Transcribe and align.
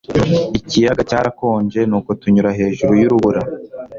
Ikiyaga 0.59 1.01
cyarakonje 1.09 1.79
nuko 1.89 2.09
tunyura 2.21 2.51
hejuru 2.59 2.91
yurubura 3.01 3.41